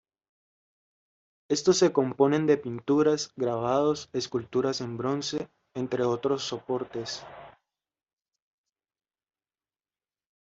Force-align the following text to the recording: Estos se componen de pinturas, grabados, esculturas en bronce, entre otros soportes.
Estos 1.47 1.77
se 1.77 1.93
componen 1.93 2.47
de 2.47 2.57
pinturas, 2.57 3.31
grabados, 3.35 4.09
esculturas 4.13 4.81
en 4.81 4.97
bronce, 4.97 5.51
entre 5.75 6.03
otros 6.05 6.41
soportes. 6.43 7.23